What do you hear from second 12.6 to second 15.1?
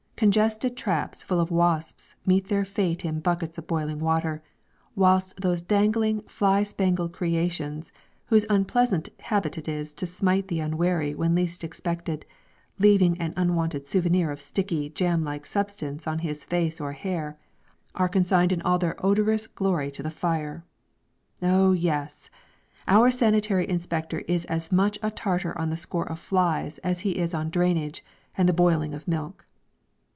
leaving an unwanted "souvenir" of sticky,